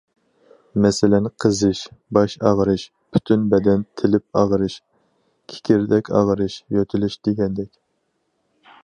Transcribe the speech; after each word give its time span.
مەسىلەن: 0.83 1.27
قىزىش، 1.43 1.81
باش 2.17 2.35
ئاغرىش، 2.51 2.85
پۈتۈن 3.17 3.45
بەدەن 3.51 3.85
تېلىپ 4.01 4.41
ئاغرىش، 4.41 4.79
كېكىردەك 5.53 6.11
ئاغرىش، 6.21 6.57
يۆتىلىش 6.79 7.23
دېگەندەك. 7.29 7.71